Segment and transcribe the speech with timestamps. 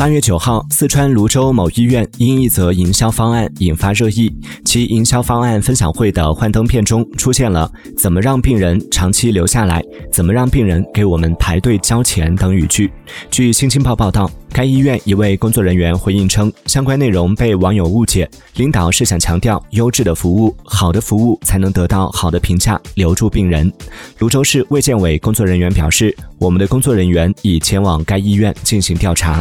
[0.00, 4.34] 八月九号，四川泸州某医院因一则营销方案引发热议。
[4.64, 9.84] 其营销方案分享会的幻灯片中出现了“怎么让病人长期留下来？
[10.10, 12.90] 怎么让病人给我们排队交钱”等语句。
[13.30, 23.72] 据《新京报》报道，该医院一位工作人员回应称，相关内容被网友误解，领导是想强调优质的服务，好的服务才能得到好的评价，留住病人。
[24.18, 29.40] 泸州市卫健委工作人员表示，我们的工作人员已前往该医院进行调查。